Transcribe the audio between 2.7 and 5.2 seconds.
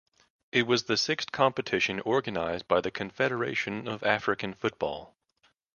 the Confederation of African Football.